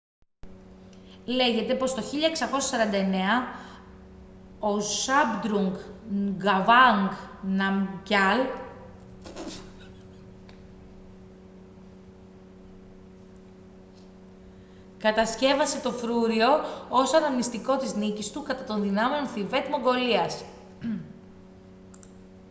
[1.25, 2.03] λέγεται πως το 1649
[4.59, 5.75] ο zhabdrung
[6.41, 7.11] ngawang
[7.57, 8.39] namgyal
[14.97, 16.49] κατασκεύασε το φρούριο
[16.89, 20.43] ως αναμνηστικό της νίκης του κατά των δυνάμεων θιβέτ-μογγολίας